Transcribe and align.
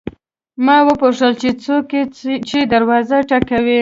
ما 0.65 0.77
وپوښتل 0.89 1.31
چې 1.41 1.49
څوک 1.63 1.85
یې 1.95 2.03
چې 2.49 2.57
دروازه 2.73 3.17
ټکوي. 3.29 3.69